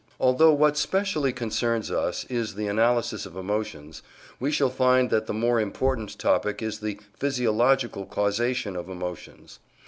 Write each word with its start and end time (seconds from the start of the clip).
Although 0.19 0.53
what 0.53 0.77
specially 0.79 1.31
concerns 1.31 1.91
us 1.91 2.25
is 2.25 2.55
the 2.55 2.65
analysis 2.65 3.27
of 3.27 3.35
emotions, 3.37 4.01
we 4.39 4.49
shall 4.51 4.71
find 4.71 5.11
that 5.11 5.27
the 5.27 5.31
more 5.31 5.59
important 5.59 6.17
topic 6.17 6.59
is 6.59 6.79
the 6.79 6.99
physiological 7.19 8.07
causation 8.07 8.75
of 8.75 8.89
emotions. 8.89 9.59